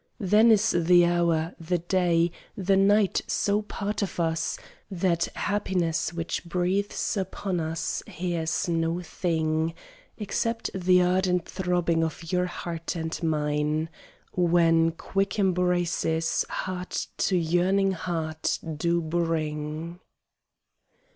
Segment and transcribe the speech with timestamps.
[0.19, 4.57] Then is the hour, the day, the night so part of us
[4.89, 9.75] That happiness which breathes upon us hears no thing
[10.17, 13.89] Except the ardent throbbing of your heart and mine
[14.33, 19.99] When quick embraces heart to yearning heart do bring.